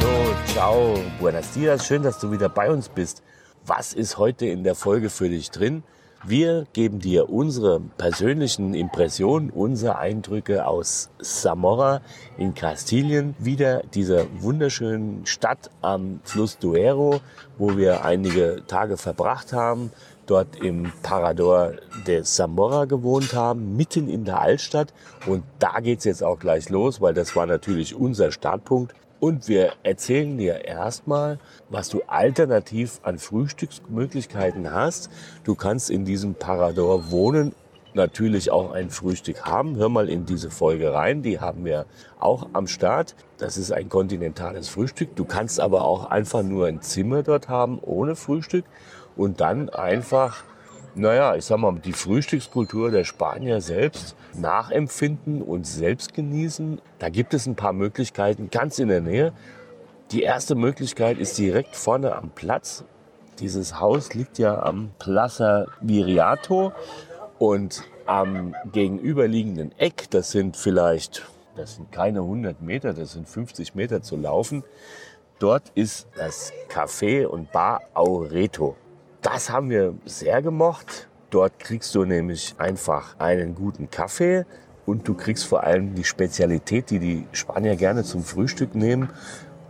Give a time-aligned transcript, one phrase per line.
[0.00, 3.22] Hallo, ciao, buenos dias, schön, dass du wieder bei uns bist.
[3.66, 5.82] Was ist heute in der Folge für dich drin?
[6.24, 12.02] Wir geben dir unsere persönlichen Impressionen, unsere Eindrücke aus Zamora
[12.38, 17.20] in Kastilien, wieder dieser wunderschönen Stadt am Fluss Duero,
[17.58, 19.92] wo wir einige Tage verbracht haben,
[20.26, 21.72] dort im Parador
[22.06, 24.94] de Zamora gewohnt haben, mitten in der Altstadt.
[25.26, 28.94] Und da geht's jetzt auch gleich los, weil das war natürlich unser Startpunkt.
[29.20, 31.38] Und wir erzählen dir erstmal,
[31.68, 35.10] was du alternativ an Frühstücksmöglichkeiten hast.
[35.44, 37.54] Du kannst in diesem Parador wohnen,
[37.92, 39.76] natürlich auch ein Frühstück haben.
[39.76, 41.84] Hör mal in diese Folge rein, die haben wir
[42.18, 43.14] auch am Start.
[43.36, 45.14] Das ist ein kontinentales Frühstück.
[45.16, 48.64] Du kannst aber auch einfach nur ein Zimmer dort haben ohne Frühstück
[49.16, 50.44] und dann einfach
[50.94, 56.80] naja, ich sag mal, die Frühstückskultur der Spanier selbst nachempfinden und selbst genießen.
[56.98, 59.32] Da gibt es ein paar Möglichkeiten ganz in der Nähe.
[60.10, 62.84] Die erste Möglichkeit ist direkt vorne am Platz.
[63.38, 66.72] Dieses Haus liegt ja am Plaza Viriato
[67.38, 73.74] und am gegenüberliegenden Eck, das sind vielleicht, das sind keine 100 Meter, das sind 50
[73.74, 74.64] Meter zu laufen.
[75.38, 78.76] Dort ist das Café und Bar Aureto.
[79.22, 81.08] Das haben wir sehr gemocht.
[81.28, 84.46] Dort kriegst du nämlich einfach einen guten Kaffee
[84.86, 89.10] und du kriegst vor allem die Spezialität, die die Spanier gerne zum Frühstück nehmen.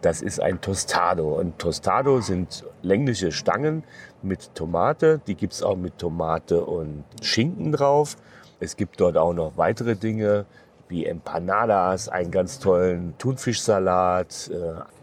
[0.03, 1.39] Das ist ein Tostado.
[1.39, 3.83] Und Tostado sind längliche Stangen
[4.23, 5.21] mit Tomate.
[5.27, 8.17] Die gibt's auch mit Tomate und Schinken drauf.
[8.61, 10.47] Es gibt dort auch noch weitere Dinge
[10.89, 14.51] wie Empanadas, einen ganz tollen Thunfischsalat,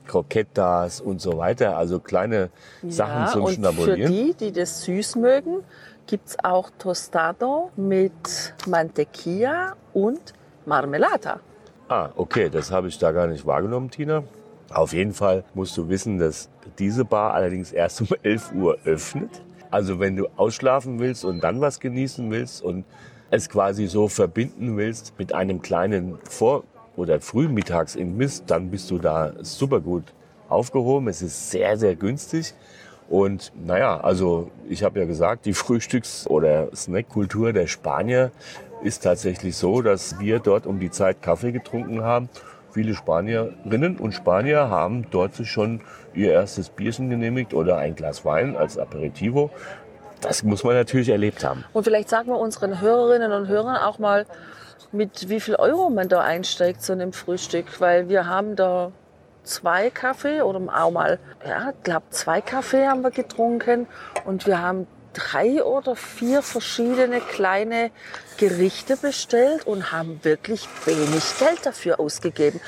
[0.07, 1.77] Croquetas und so weiter.
[1.77, 2.49] Also kleine
[2.87, 4.01] Sachen Ja, zum und Schnabulieren.
[4.01, 5.57] Für die, die das süß mögen,
[6.07, 10.33] gibt's auch Tostado mit Mantequilla und
[10.65, 11.39] Marmelada.
[11.89, 14.23] Ah, okay, das habe ich da gar nicht wahrgenommen, Tina.
[14.73, 19.41] Auf jeden Fall musst du wissen, dass diese Bar allerdings erst um 11 Uhr öffnet.
[19.71, 22.83] Also wenn du ausschlafen willst und dann was genießen willst und
[23.29, 26.63] es quasi so verbinden willst mit einem kleinen Vor-
[26.97, 30.03] oder Frühmittagsimbiss, dann bist du da super gut
[30.49, 31.07] aufgehoben.
[31.07, 32.53] Es ist sehr, sehr günstig.
[33.07, 38.31] Und naja, also ich habe ja gesagt, die Frühstücks- oder Snackkultur der Spanier
[38.83, 42.29] ist tatsächlich so, dass wir dort um die Zeit Kaffee getrunken haben.
[42.71, 45.81] Viele Spanierinnen und Spanier haben dort sich schon
[46.13, 49.49] ihr erstes Bierchen genehmigt oder ein Glas Wein als Aperitivo.
[50.21, 51.63] Das muss man natürlich erlebt haben.
[51.73, 54.25] Und vielleicht sagen wir unseren Hörerinnen und Hörern auch mal,
[54.91, 58.91] mit wie viel Euro man da einsteigt zu einem Frühstück, weil wir haben da
[59.43, 63.87] zwei Kaffee oder auch mal, ja, ich glaube zwei Kaffee haben wir getrunken
[64.25, 67.89] und wir haben drei oder vier verschiedene kleine
[68.37, 72.59] Gerichte bestellt und haben wirklich wenig Geld dafür ausgegeben.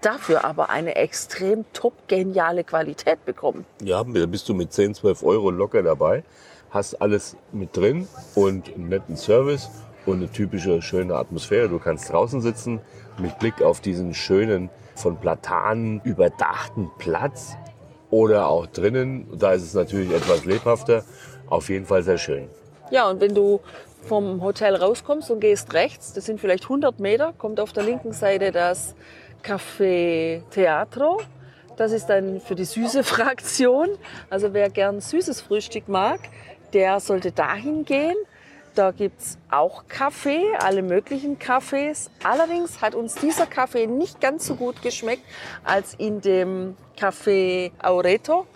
[0.00, 3.64] Dafür aber eine extrem top geniale Qualität bekommen.
[3.82, 6.24] Ja, da bist du mit 10, 12 Euro locker dabei,
[6.70, 9.70] hast alles mit drin und einen netten Service
[10.06, 11.68] und eine typische schöne Atmosphäre.
[11.68, 12.80] Du kannst draußen sitzen
[13.18, 17.56] mit Blick auf diesen schönen, von Platanen überdachten Platz
[18.10, 19.26] oder auch drinnen.
[19.38, 21.04] Da ist es natürlich etwas lebhafter.
[21.48, 22.48] Auf jeden Fall sehr schön.
[22.90, 23.60] Ja, und wenn du
[24.02, 28.12] vom Hotel rauskommst und gehst rechts, das sind vielleicht 100 Meter, kommt auf der linken
[28.12, 28.94] Seite das
[29.42, 31.20] Café Teatro.
[31.76, 33.88] Das ist dann für die süße Fraktion.
[34.28, 36.20] Also wer gern süßes Frühstück mag,
[36.72, 38.16] der sollte dahin gehen.
[38.74, 42.10] Da gibt's auch Kaffee, alle möglichen Kaffees.
[42.24, 45.24] Allerdings hat uns dieser Kaffee nicht ganz so gut geschmeckt
[45.62, 48.46] als in dem Café Aureto.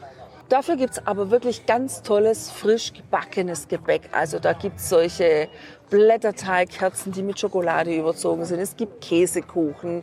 [0.49, 4.09] Dafür gibt's aber wirklich ganz tolles, frisch gebackenes Gebäck.
[4.13, 5.49] Also da gibt's solche
[5.91, 8.61] Blätterteigherzen, die mit Schokolade überzogen sind.
[8.61, 10.03] Es gibt Käsekuchen.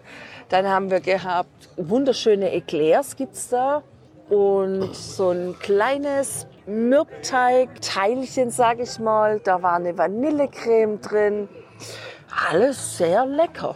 [0.50, 3.82] Dann haben wir gehabt wunderschöne Eclairs gibt's da.
[4.30, 9.40] Und so ein kleines Mürbteig-Teilchen, sag ich mal.
[9.40, 11.50] Da war eine Vanillecreme drin.
[12.50, 13.76] Alles sehr lecker.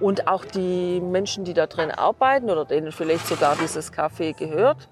[0.00, 4.88] Und auch die Menschen, die da drin arbeiten oder denen vielleicht sogar dieses Café gehört,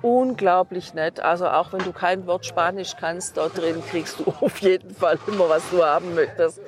[0.00, 1.20] unglaublich nett.
[1.20, 5.18] Also auch wenn du kein Wort Spanisch kannst, dort drin kriegst du auf jeden Fall
[5.26, 6.60] immer, was du haben möchtest.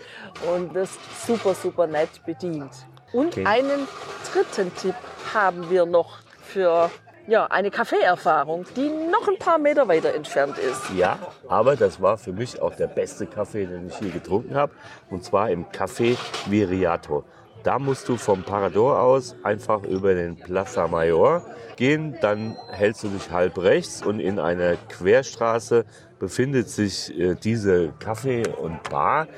[0.55, 2.71] Und das ist super, super nett bedient.
[3.13, 3.45] Und Okay.
[3.47, 3.89] einen
[4.33, 4.95] dritten Tipp
[5.35, 6.91] haben wir noch für
[7.31, 10.91] ja, eine Kaffeeerfahrung, die noch ein paar Meter weiter entfernt ist.
[10.97, 11.17] Ja,
[11.49, 14.73] aber das war für mich auch der beste Kaffee, den ich je getrunken habe.
[15.11, 16.17] Und zwar im Café
[16.47, 17.25] Viriato.
[17.63, 21.45] Da musst du vom Parador aus einfach über den Plaza Mayor
[21.77, 25.85] gehen, dann hältst du dich halb rechts und in einer Querstraße
[26.19, 29.29] befindet sich äh, diese Kaffee und Bar.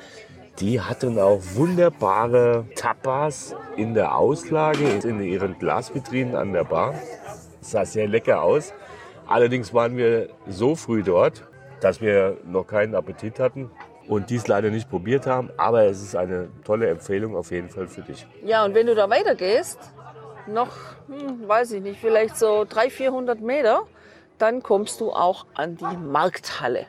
[0.61, 6.95] Die hatten auch wunderbare Tapas in der Auslage, in ihren Glasvitrinen an der Bar.
[7.63, 8.75] Sah sehr lecker aus.
[9.27, 11.45] Allerdings waren wir so früh dort,
[11.81, 13.71] dass wir noch keinen Appetit hatten
[14.09, 15.51] und dies leider nicht probiert haben.
[15.57, 18.27] Aber es ist eine tolle Empfehlung auf jeden Fall für dich.
[18.45, 19.79] Ja, und wenn du da weitergehst,
[20.47, 20.71] noch,
[21.07, 23.83] hm, weiß ich nicht, vielleicht so 300, 400 Meter,
[24.39, 26.87] dann kommst du auch an die Markthalle.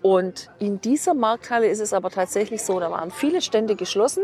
[0.00, 4.22] Und in dieser Markthalle ist es aber tatsächlich so, da waren viele Stände geschlossen.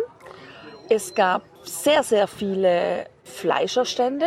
[0.88, 4.26] Es gab sehr, sehr viele Fleischerstände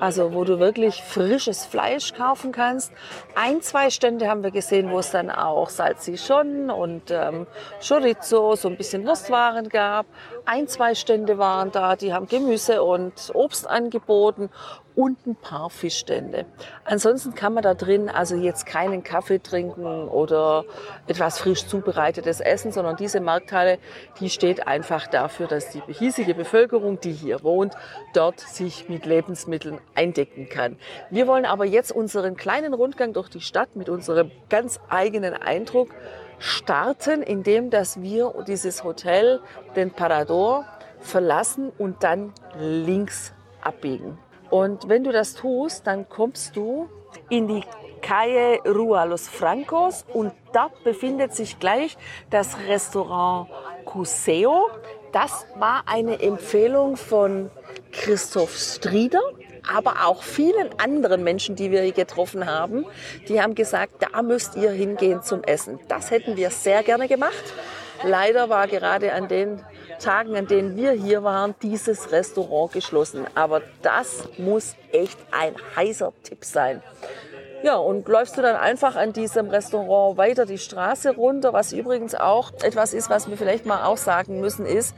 [0.00, 2.92] also wo du wirklich frisches Fleisch kaufen kannst.
[3.34, 7.46] Ein, zwei Stände haben wir gesehen, wo es dann auch Salsichon und ähm,
[7.86, 10.06] Chorizo, so ein bisschen Wurstwaren gab.
[10.44, 14.50] Ein, zwei Stände waren da, die haben Gemüse und Obst angeboten
[14.96, 16.46] und ein paar Fischstände.
[16.84, 20.64] Ansonsten kann man da drin also jetzt keinen Kaffee trinken oder
[21.06, 23.78] etwas frisch zubereitetes essen, sondern diese Markthalle,
[24.18, 27.74] die steht einfach dafür, dass die hiesige Bevölkerung, die hier wohnt,
[28.14, 30.78] dort sich mit Lebensmitteln eindecken kann.
[31.10, 35.90] Wir wollen aber jetzt unseren kleinen Rundgang durch die Stadt mit unserem ganz eigenen Eindruck
[36.38, 39.40] starten, indem dass wir dieses Hotel,
[39.74, 40.64] den Parador,
[41.00, 44.18] verlassen und dann links abbiegen.
[44.50, 46.88] Und wenn du das tust, dann kommst du
[47.28, 47.64] in die
[48.02, 51.96] Calle Rua Los Francos und dort befindet sich gleich
[52.30, 53.48] das Restaurant
[53.84, 54.68] Cuseo.
[55.12, 57.50] Das war eine Empfehlung von
[57.90, 59.22] Christoph Strieder,
[59.74, 62.86] aber auch vielen anderen Menschen, die wir hier getroffen haben.
[63.28, 65.80] Die haben gesagt, da müsst ihr hingehen zum Essen.
[65.88, 67.54] Das hätten wir sehr gerne gemacht.
[68.02, 69.64] Leider war gerade an den
[69.98, 73.26] Tagen, an denen wir hier waren, dieses Restaurant geschlossen.
[73.34, 76.82] Aber das muss echt ein heißer Tipp sein.
[77.62, 82.14] Ja, und läufst du dann einfach an diesem Restaurant weiter die Straße runter, was übrigens
[82.14, 84.94] auch etwas ist, was wir vielleicht mal auch sagen müssen, ist,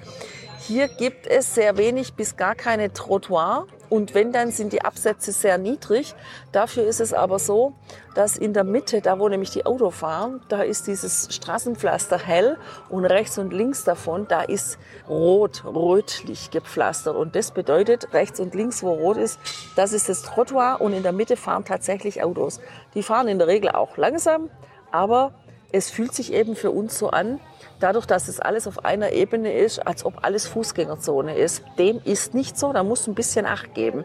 [0.58, 3.66] hier gibt es sehr wenig bis gar keine Trottoir.
[3.88, 6.14] Und wenn, dann sind die Absätze sehr niedrig.
[6.52, 7.72] Dafür ist es aber so,
[8.14, 12.58] dass in der Mitte, da wo nämlich die Auto fahren, da ist dieses Straßenpflaster hell
[12.90, 17.16] und rechts und links davon, da ist rot, rötlich gepflastert.
[17.16, 19.40] Und das bedeutet, rechts und links, wo rot ist,
[19.76, 22.60] das ist das Trottoir und in der Mitte fahren tatsächlich Autos.
[22.94, 24.50] Die fahren in der Regel auch langsam,
[24.90, 25.32] aber
[25.72, 27.40] es fühlt sich eben für uns so an,
[27.80, 31.62] dadurch, dass es alles auf einer Ebene ist, als ob alles Fußgängerzone ist.
[31.78, 34.04] Dem ist nicht so, da musst du ein bisschen Acht geben.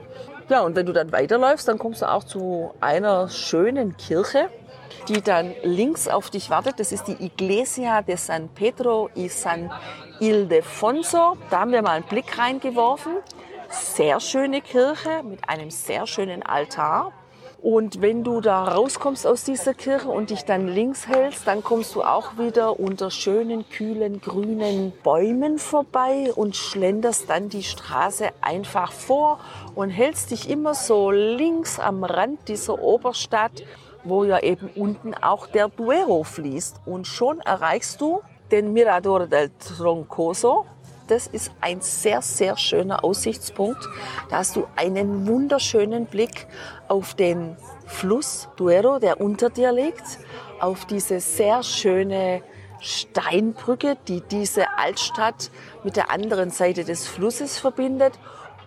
[0.49, 4.49] Ja, und wenn du dann weiterläufst, dann kommst du auch zu einer schönen Kirche,
[5.07, 6.79] die dann links auf dich wartet.
[6.79, 9.71] Das ist die Iglesia de San Pedro y San
[10.19, 11.37] Ildefonso.
[11.49, 13.13] Da haben wir mal einen Blick reingeworfen.
[13.69, 17.11] Sehr schöne Kirche mit einem sehr schönen Altar.
[17.63, 21.95] Und wenn du da rauskommst aus dieser Kirche und dich dann links hältst, dann kommst
[21.95, 28.91] du auch wieder unter schönen, kühlen, grünen Bäumen vorbei und schlenderst dann die Straße einfach
[28.91, 29.39] vor
[29.75, 33.63] und hältst dich immer so links am Rand dieser Oberstadt,
[34.03, 36.81] wo ja eben unten auch der Duero fließt.
[36.85, 38.19] Und schon erreichst du
[38.51, 40.65] den Mirador del Troncoso.
[41.07, 43.89] Das ist ein sehr, sehr schöner Aussichtspunkt.
[44.29, 46.47] Da hast du einen wunderschönen Blick
[46.87, 50.19] auf den Fluss Duero, der unter dir liegt,
[50.59, 52.41] auf diese sehr schöne
[52.79, 55.51] Steinbrücke, die diese Altstadt
[55.83, 58.13] mit der anderen Seite des Flusses verbindet.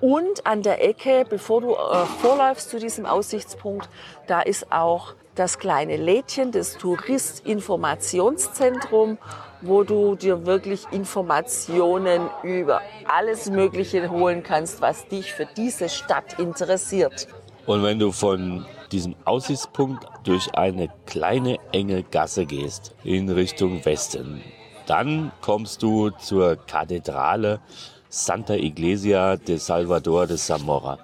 [0.00, 3.88] Und an der Ecke, bevor du äh, vorläufst zu diesem Aussichtspunkt,
[4.26, 9.16] da ist auch das kleine Lädchen, das Touristinformationszentrum
[9.62, 16.38] wo du dir wirklich Informationen über alles Mögliche holen kannst, was dich für diese Stadt
[16.38, 17.28] interessiert.
[17.66, 24.40] Und wenn du von diesem Aussichtspunkt durch eine kleine enge Gasse gehst in Richtung Westen,
[24.86, 27.60] dann kommst du zur Kathedrale
[28.08, 30.98] Santa Iglesia de Salvador de Zamora.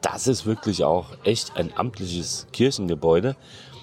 [0.00, 3.36] Das ist wirklich auch echt ein amtliches Kirchengebäude.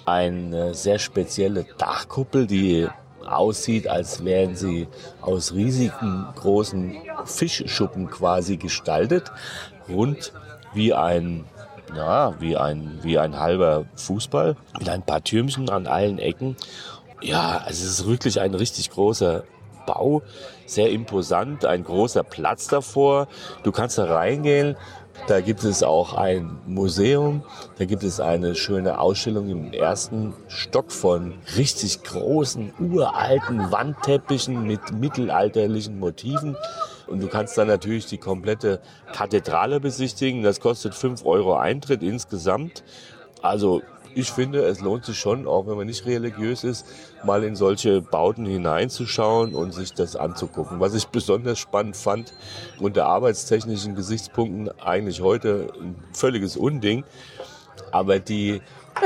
[0.04, 2.88] Eine sehr spezielle Dachkuppel, die
[3.28, 4.88] aussieht, als wären sie
[5.20, 9.30] aus riesigen großen Fischschuppen quasi gestaltet,
[9.88, 10.32] rund
[10.74, 11.44] wie ein
[11.96, 14.56] ja, wie ein, wie ein halber Fußball.
[14.78, 16.56] Mit ein paar Türmchen an allen Ecken.
[17.22, 19.44] Ja, also es ist wirklich ein richtig großer
[19.86, 20.22] Bau,
[20.66, 23.26] sehr imposant, ein großer Platz davor.
[23.62, 24.76] Du kannst da reingehen,
[25.26, 27.42] Da gibt es auch ein Museum,
[27.78, 34.92] da gibt es eine schöne Ausstellung im ersten Stock von richtig großen, uralten Wandteppichen mit
[34.92, 36.56] mittelalterlichen Motiven.
[37.06, 38.80] Und du kannst dann natürlich die komplette
[39.12, 40.42] Kathedrale besichtigen.
[40.42, 42.82] Das kostet 5 Euro Eintritt insgesamt.
[43.42, 43.82] Also
[44.18, 46.84] ich finde, es lohnt sich schon, auch wenn man nicht religiös ist,
[47.22, 50.80] mal in solche Bauten hineinzuschauen und sich das anzugucken.
[50.80, 52.34] Was ich besonders spannend fand,
[52.80, 57.04] unter arbeitstechnischen Gesichtspunkten eigentlich heute ein völliges Unding,
[57.92, 58.60] aber die,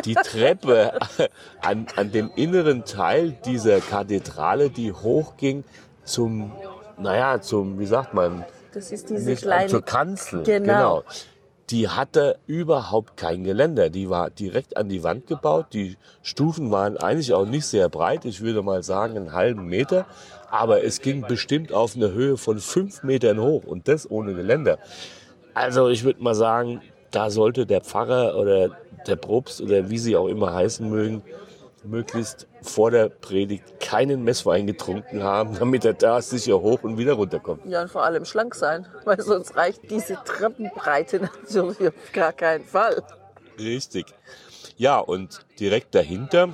[0.07, 0.99] die Treppe
[1.61, 5.63] an, an dem inneren Teil dieser Kathedrale, die hochging
[6.05, 6.53] zum,
[6.99, 9.69] naja, zum, wie sagt man, Das ist diese nicht, kleine...
[9.69, 10.43] zur Kanzel.
[10.45, 11.05] Genau.
[11.73, 13.89] Die hatte überhaupt kein Geländer.
[13.89, 15.69] Die war direkt an die Wand gebaut.
[15.73, 18.27] Die Stufen waren eigentlich auch nicht sehr breit.
[18.27, 20.05] Ich würde mal sagen einen halben Meter.
[20.51, 24.79] Aber es ging bestimmt auf eine Höhe von fünf Metern hoch und das ohne Geländer.
[25.55, 28.77] Also ich würde mal sagen, da sollte der Pfarrer oder
[29.07, 31.23] der Propst oder wie sie auch immer heißen mögen,
[31.85, 37.15] möglichst vor der Predigt keinen Messwein getrunken haben, damit er da sicher hoch und wieder
[37.15, 37.63] runterkommt.
[37.67, 42.65] Ja, und vor allem schlank sein, weil sonst reicht diese Treppenbreite natürlich auf gar keinen
[42.65, 43.03] Fall.
[43.59, 44.07] Richtig.
[44.77, 46.49] Ja, und direkt dahinter,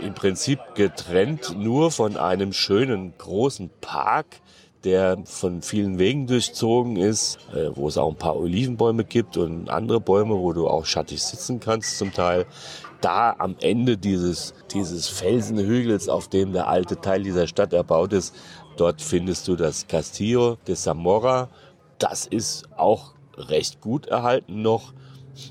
[0.00, 4.26] im Prinzip getrennt nur von einem schönen großen Park,
[4.84, 9.68] der von vielen Wegen durchzogen ist, äh, wo es auch ein paar Olivenbäume gibt und
[9.68, 12.46] andere Bäume, wo du auch schattig sitzen kannst zum Teil.
[13.00, 18.34] Da am Ende dieses, dieses Felsenhügels, auf dem der alte Teil dieser Stadt erbaut ist,
[18.76, 21.48] dort findest du das Castillo de Zamora.
[21.98, 24.92] Das ist auch recht gut erhalten noch.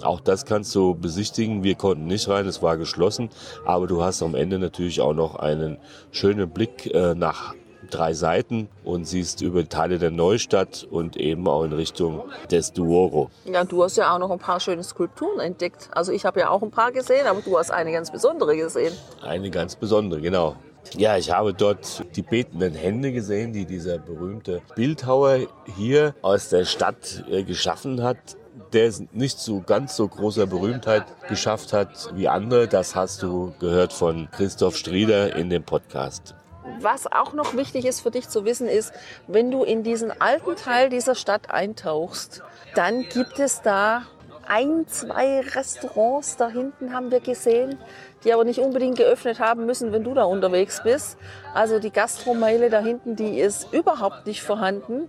[0.02, 1.64] Auch das kannst du besichtigen.
[1.64, 3.30] Wir konnten nicht rein, es war geschlossen.
[3.66, 5.78] Aber du hast am Ende natürlich auch noch einen
[6.12, 7.56] schönen Blick äh, nach
[7.90, 13.30] drei Seiten und siehst über Teile der Neustadt und eben auch in Richtung des Duoro.
[13.46, 15.90] Ja, du hast ja auch noch ein paar schöne Skulpturen entdeckt.
[15.92, 18.94] Also ich habe ja auch ein paar gesehen, aber du hast eine ganz besondere gesehen.
[19.22, 20.56] Eine ganz besondere, genau.
[20.96, 25.40] Ja, ich habe dort die betenden Hände gesehen, die dieser berühmte Bildhauer
[25.78, 28.38] hier aus der Stadt äh, geschaffen hat
[28.74, 32.68] der es nicht so ganz so großer Berühmtheit geschafft hat wie andere.
[32.68, 36.36] Das hast du gehört von Christoph Strieder in dem Podcast.
[36.82, 38.94] Was auch noch wichtig ist für dich zu wissen, ist,
[39.28, 42.42] wenn du in diesen alten Teil dieser Stadt eintauchst,
[42.76, 44.04] dann gibt es da
[44.50, 47.78] ein, zwei Restaurants da hinten haben wir gesehen,
[48.24, 51.18] die aber nicht unbedingt geöffnet haben müssen, wenn du da unterwegs bist.
[51.54, 55.08] Also die Gastromeile da hinten, die ist überhaupt nicht vorhanden.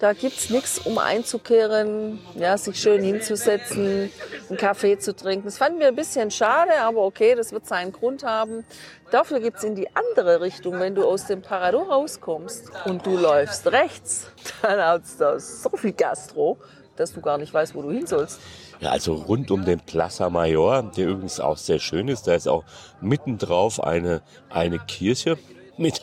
[0.00, 4.10] Da gibt's nichts, um einzukehren, ja, sich schön hinzusetzen,
[4.48, 5.44] einen Kaffee zu trinken.
[5.44, 8.64] Das fanden wir ein bisschen schade, aber okay, das wird seinen Grund haben.
[9.10, 13.70] Dafür gibt's in die andere Richtung, wenn du aus dem Parador rauskommst und du läufst
[13.70, 14.26] rechts,
[14.62, 16.58] dann hat's da so viel Gastro,
[16.96, 18.40] dass du gar nicht weißt, wo du hin sollst.
[18.80, 22.48] Ja, also rund um den Plaza Mayor, der übrigens auch sehr schön ist, da ist
[22.48, 22.64] auch
[23.00, 25.38] mittendrauf eine, eine Kirche
[25.76, 26.00] mit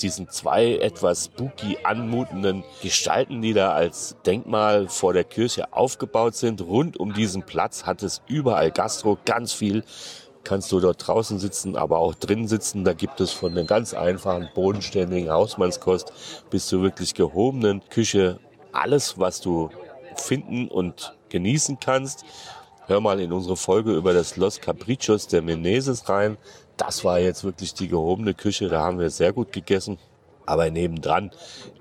[0.00, 6.60] diesen zwei etwas spooky anmutenden Gestalten, die da als Denkmal vor der Kirche aufgebaut sind.
[6.60, 9.84] Rund um diesen Platz hat es überall Gastro, ganz viel.
[10.44, 12.84] Kannst du dort draußen sitzen, aber auch drin sitzen.
[12.84, 16.12] Da gibt es von der ganz einfachen, bodenständigen Hausmannskost
[16.50, 18.38] bis zur wirklich gehobenen Küche
[18.72, 19.70] alles, was du
[20.16, 22.24] finden und genießen kannst.
[22.86, 26.38] Hör mal in unsere Folge über das Los Caprichos der Meneses rein.
[26.78, 29.98] Das war jetzt wirklich die gehobene Küche, da haben wir sehr gut gegessen.
[30.46, 31.30] Aber nebendran,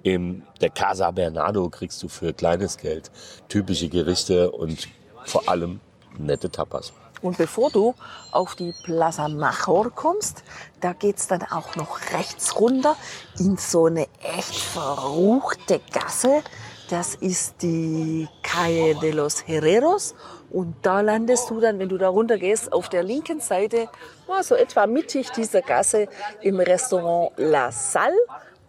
[0.04, 3.10] in der Casa Bernardo, kriegst du für kleines Geld
[3.48, 4.90] typische Gerichte und
[5.24, 5.80] vor allem
[6.18, 6.92] nette Tapas.
[7.22, 7.96] Und bevor du
[8.32, 10.44] auf die Plaza Major kommst,
[10.82, 12.96] da geht's dann auch noch rechts runter
[13.40, 16.44] in so eine echt verruchte Gasse.
[16.90, 20.16] Das ist die Calle de los Herreros.
[20.50, 23.90] Und da landest du dann, wenn du da runter gehst, auf der linken Seite,
[24.30, 26.08] ja, so etwa mittig dieser Gasse,
[26.42, 28.16] im Restaurant La Salle.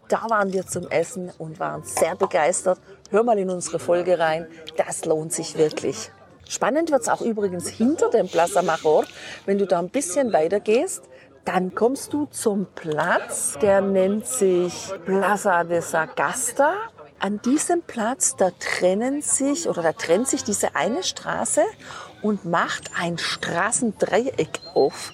[0.09, 2.81] Da waren wir zum Essen und waren sehr begeistert.
[3.11, 4.49] Hör mal in unsere Folge rein.
[4.77, 6.11] Das lohnt sich wirklich.
[6.49, 9.05] Spannend wird's auch übrigens hinter dem Plaza Major.
[9.47, 11.05] Wenn du da ein bisschen weiter gehst,
[11.45, 16.75] dann kommst du zum Platz, der nennt sich Plaza de Sagasta.
[17.21, 21.63] An diesem Platz, da trennen sich oder da trennt sich diese eine Straße
[22.23, 25.13] und macht ein Straßendreieck auf.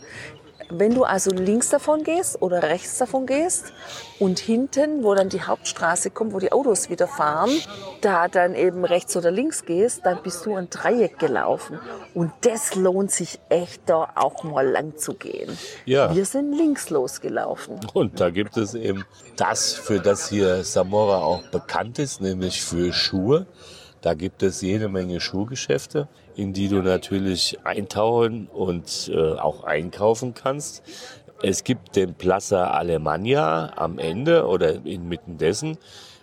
[0.79, 3.73] Wenn du also links davon gehst oder rechts davon gehst
[4.19, 7.51] und hinten, wo dann die Hauptstraße kommt, wo die Autos wieder fahren,
[8.01, 11.79] da dann eben rechts oder links gehst, dann bist du ein Dreieck gelaufen.
[12.13, 15.57] Und das lohnt sich echt, da auch mal lang zu gehen.
[15.85, 16.15] Ja.
[16.15, 17.79] Wir sind links losgelaufen.
[17.93, 19.05] Und da gibt es eben
[19.37, 23.47] das, für das hier Samora auch bekannt ist, nämlich für Schuhe.
[24.01, 30.35] Da gibt es jede Menge Schuhgeschäfte, in die du natürlich eintauchen und äh, auch einkaufen
[30.35, 30.83] kannst.
[31.43, 35.79] Es gibt den Plaza Alemania am Ende oder inmitten dessen.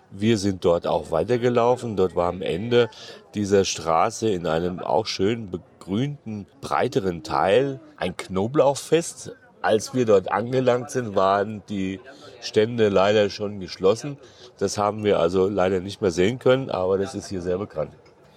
[0.10, 1.96] Wir sind dort auch weitergelaufen.
[1.96, 2.90] Dort war am Ende
[3.34, 9.36] dieser Straße in einem auch schön begrünten, breiteren Teil ein Knoblauchfest.
[9.62, 12.00] Als wir dort angelangt sind, waren die
[12.42, 14.18] Stände leider schon geschlossen.
[14.58, 17.94] Das haben wir also leider nicht mehr sehen können, aber das ist hier sehr bekannt.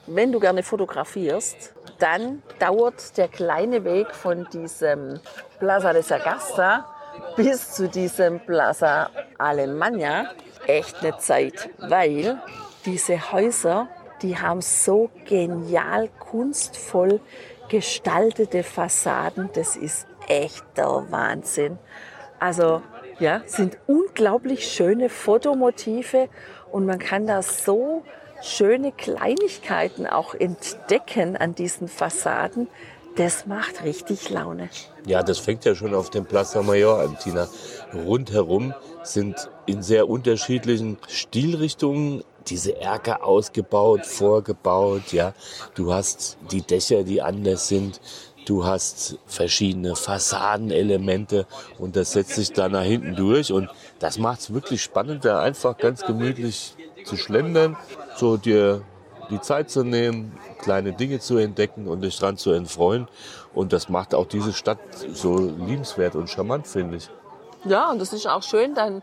[0.07, 5.19] Wenn du gerne fotografierst, dann dauert der kleine Weg von diesem
[5.59, 6.85] Plaza de Sagasta
[7.37, 10.33] bis zu diesem Plaza Alemania
[10.67, 12.39] echt eine Zeit, weil
[12.85, 13.89] diese Häuser,
[14.21, 17.21] die haben so genial kunstvoll
[17.69, 21.79] gestaltete Fassaden, das ist echt der Wahnsinn.
[22.39, 22.83] Also
[23.21, 26.29] ja, sind unglaublich schöne Fotomotive
[26.71, 28.03] und man kann da so
[28.45, 32.69] schöne Kleinigkeiten auch entdecken an diesen Fassaden.
[33.17, 34.69] Das macht richtig Laune.
[35.07, 37.49] Ja, das fängt ja schon auf dem Plaza Mayor an, Tina.
[37.95, 38.75] Rundherum
[39.05, 45.33] sind in sehr unterschiedlichen Stilrichtungen diese Erker ausgebaut, vorgebaut, ja.
[45.75, 48.01] Du hast die Dächer, die anders sind.
[48.47, 51.47] Du hast verschiedene Fassadenelemente
[51.79, 53.71] und das setzt sich da nach hinten durch und
[54.01, 56.75] das macht es wirklich spannend, da einfach ganz gemütlich
[57.07, 57.77] zu schlendern,
[58.17, 58.83] so dir
[59.31, 63.09] die Zeit zu nehmen, kleine Dinge zu entdecken und dich dran zu entfreuen.
[63.55, 64.79] Und das macht auch diese Stadt
[65.13, 67.11] so liebenswert und charmant, finde ich.
[67.65, 69.03] Ja, und das ist auch schön, dann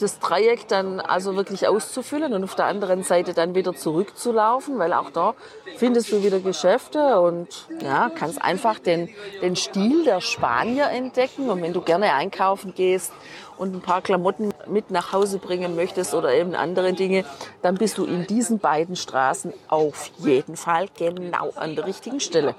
[0.00, 4.92] das Dreieck dann also wirklich auszufüllen und auf der anderen Seite dann wieder zurückzulaufen, weil
[4.92, 5.34] auch da
[5.76, 9.08] findest du wieder Geschäfte und ja, kannst einfach den,
[9.40, 11.50] den Stil der Spanier entdecken.
[11.50, 13.12] Und wenn du gerne einkaufen gehst
[13.58, 17.24] und ein paar Klamotten mit nach Hause bringen möchtest oder eben andere Dinge,
[17.62, 22.54] dann bist du in diesen beiden Straßen auf jeden Fall genau an der richtigen Stelle.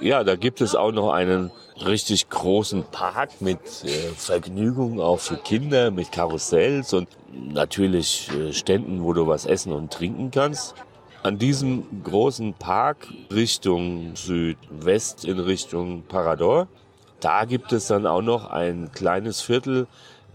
[0.00, 1.52] Ja, da gibt es auch noch einen
[1.84, 9.04] richtig großen Park mit äh, Vergnügungen auch für Kinder, mit Karussells und natürlich äh, Ständen,
[9.04, 10.74] wo du was essen und trinken kannst.
[11.22, 16.66] An diesem großen Park Richtung Südwest in Richtung Parador,
[17.20, 19.86] da gibt es dann auch noch ein kleines Viertel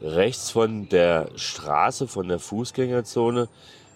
[0.01, 3.49] rechts von der Straße, von der Fußgängerzone,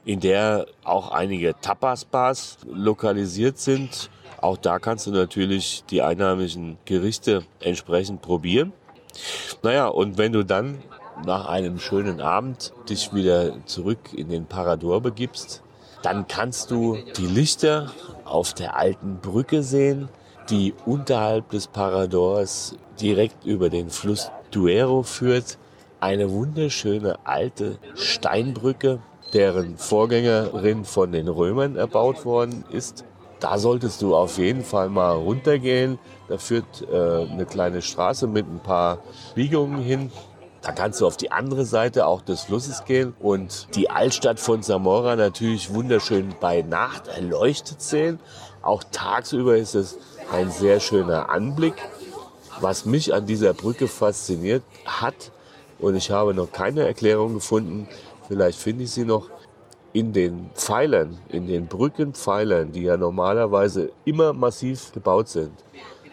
[0.03, 4.09] in der auch einige Tapas-Bars lokalisiert sind
[4.43, 8.73] auch da kannst du natürlich die einheimischen Gerichte entsprechend probieren.
[9.62, 10.79] Naja, und wenn du dann
[11.25, 15.63] nach einem schönen Abend dich wieder zurück in den Parador begibst,
[16.01, 17.91] dann kannst du die Lichter
[18.25, 20.10] auf der alten Brücke sehen,
[20.49, 25.58] die unterhalb des Paradors direkt über den Fluss Duero führt.
[26.01, 28.99] Eine wunderschöne alte Steinbrücke,
[29.32, 33.06] deren Vorgängerin von den Römern erbaut worden ist.
[33.43, 35.99] Da solltest du auf jeden Fall mal runtergehen.
[36.29, 38.99] Da führt äh, eine kleine Straße mit ein paar
[39.36, 40.13] Biegungen hin.
[40.62, 44.63] Da kannst du auf die andere Seite auch des Flusses gehen und die Altstadt von
[44.63, 48.21] Zamora natürlich wunderschön bei Nacht erleuchtet sehen.
[48.62, 49.97] Auch tagsüber ist es
[50.32, 51.75] ein sehr schöner Anblick.
[52.62, 55.34] Was mich an dieser Brücke fasziniert hat,
[55.79, 57.89] und ich habe noch keine Erklärung gefunden,
[58.29, 59.32] vielleicht finde ich sie noch,
[59.93, 65.51] in den Pfeilern, in den Brückenpfeilern, die ja normalerweise immer massiv gebaut sind,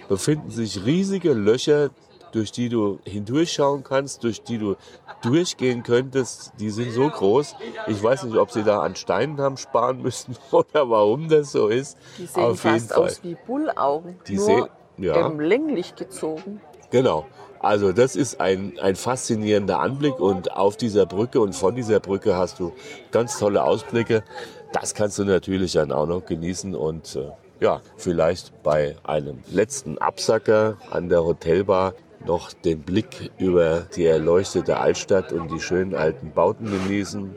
[0.09, 1.90] befinden sich riesige Löcher,
[2.33, 4.77] durch die du hindurchschauen kannst, durch die du
[5.23, 6.53] durchgehen könntest.
[6.61, 7.57] Die sind so groß.
[7.88, 11.69] Ich weiß nicht, ob sie da an Steinen haben sparen müssen oder warum das so
[11.69, 11.99] ist.
[12.19, 14.66] Die sehen Auf fast aus wie Bullaugen, die nur sehen,
[14.99, 15.29] ja.
[15.29, 16.61] länglich gezogen.
[16.90, 17.26] Genau.
[17.61, 22.35] Also das ist ein, ein faszinierender Anblick und auf dieser Brücke und von dieser Brücke
[22.35, 22.72] hast du
[23.11, 24.24] ganz tolle Ausblicke.
[24.72, 29.98] Das kannst du natürlich dann auch noch genießen und äh, ja, vielleicht bei einem letzten
[29.98, 31.92] Absacker an der Hotelbar
[32.24, 37.35] noch den Blick über die erleuchtete Altstadt und die schönen alten Bauten genießen.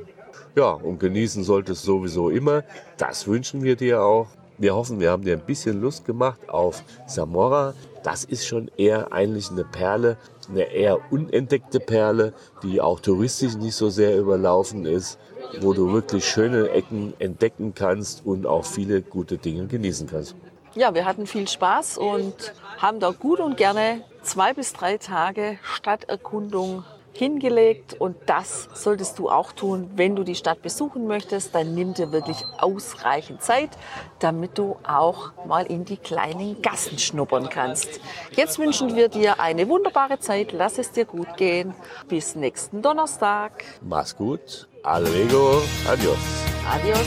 [0.56, 2.64] Ja, und genießen solltest sowieso immer.
[2.98, 4.28] Das wünschen wir dir auch.
[4.64, 7.74] Wir hoffen, wir haben dir ein bisschen Lust gemacht auf Zamora.
[8.02, 10.16] Das ist schon eher eigentlich eine Perle,
[10.50, 12.32] eine eher unentdeckte Perle,
[12.64, 15.20] die auch touristisch nicht so sehr überlaufen ist,
[15.60, 20.34] wo du wirklich schöne Ecken entdecken kannst und auch viele gute Dinge genießen kannst.
[20.76, 25.60] Ja, wir hatten viel Spaß und haben da gut und gerne zwei bis drei Tage
[25.62, 31.74] Stadterkundung hingelegt und das solltest du auch tun, wenn du die Stadt besuchen möchtest, dann
[31.74, 33.70] nimm dir wirklich ausreichend Zeit,
[34.20, 38.00] damit du auch mal in die kleinen Gassen schnuppern kannst.
[38.32, 41.74] Jetzt wünschen wir dir eine wunderbare Zeit, lass es dir gut gehen,
[42.08, 43.64] bis nächsten Donnerstag.
[43.82, 46.18] Mach's gut, allego, adios.
[46.70, 47.06] Adios.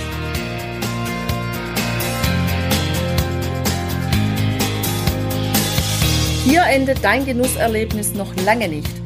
[6.45, 9.06] Hier endet dein Genusserlebnis noch lange nicht.